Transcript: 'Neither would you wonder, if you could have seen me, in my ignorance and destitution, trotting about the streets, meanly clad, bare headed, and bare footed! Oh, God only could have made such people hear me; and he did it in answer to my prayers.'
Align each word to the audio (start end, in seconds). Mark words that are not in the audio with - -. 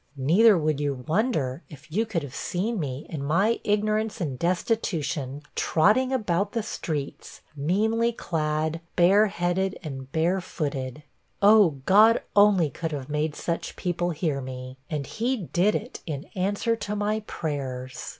'Neither 0.17 0.57
would 0.57 0.79
you 0.79 0.95
wonder, 1.05 1.61
if 1.69 1.91
you 1.91 2.07
could 2.07 2.23
have 2.23 2.33
seen 2.33 2.79
me, 2.79 3.05
in 3.07 3.23
my 3.23 3.59
ignorance 3.63 4.19
and 4.19 4.39
destitution, 4.39 5.43
trotting 5.53 6.11
about 6.11 6.53
the 6.53 6.63
streets, 6.63 7.41
meanly 7.55 8.11
clad, 8.11 8.81
bare 8.95 9.27
headed, 9.27 9.77
and 9.83 10.11
bare 10.11 10.41
footed! 10.41 11.03
Oh, 11.39 11.81
God 11.85 12.19
only 12.35 12.71
could 12.71 12.93
have 12.93 13.09
made 13.09 13.35
such 13.35 13.75
people 13.75 14.09
hear 14.09 14.41
me; 14.41 14.79
and 14.89 15.05
he 15.05 15.37
did 15.37 15.75
it 15.75 15.99
in 16.07 16.25
answer 16.35 16.75
to 16.77 16.95
my 16.95 17.19
prayers.' 17.27 18.09